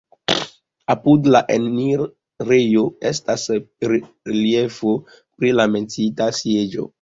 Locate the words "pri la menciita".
5.11-6.31